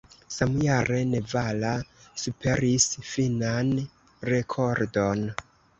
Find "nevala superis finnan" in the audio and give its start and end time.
1.09-3.73